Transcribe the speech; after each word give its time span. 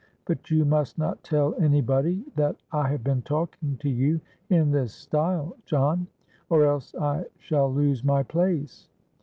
But 0.25 0.49
you 0.49 0.65
must 0.65 0.97
not 0.97 1.23
tell 1.23 1.53
any 1.59 1.79
body 1.79 2.25
that 2.35 2.55
I 2.71 2.87
have 2.87 3.03
been 3.03 3.21
talking 3.21 3.77
to 3.77 3.87
you 3.87 4.19
in 4.49 4.71
this 4.71 4.93
style, 4.95 5.55
John; 5.67 6.07
or 6.49 6.65
else 6.65 6.95
I 6.99 7.25
shall 7.37 7.71
lose 7.71 8.03
my 8.03 8.23
place.' 8.23 8.89